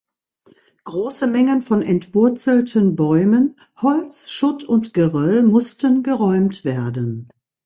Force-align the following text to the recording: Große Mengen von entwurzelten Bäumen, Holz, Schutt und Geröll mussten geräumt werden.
Große 0.85 1.27
Mengen 1.27 1.61
von 1.61 1.83
entwurzelten 1.83 2.95
Bäumen, 2.95 3.55
Holz, 3.77 4.31
Schutt 4.31 4.63
und 4.63 4.95
Geröll 4.95 5.43
mussten 5.43 6.01
geräumt 6.01 6.65
werden. 6.65 7.29